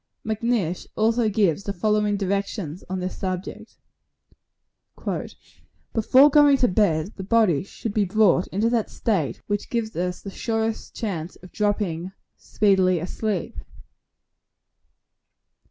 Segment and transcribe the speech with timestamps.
[0.23, 3.77] Macnish also gives the following directions on this subject:
[5.93, 10.19] "Before going to bed, the body should be brought into that state, which gives us
[10.23, 13.55] the surest chance of dropping speedily asleep.